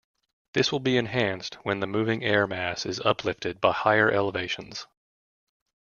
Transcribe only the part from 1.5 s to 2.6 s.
when the moving air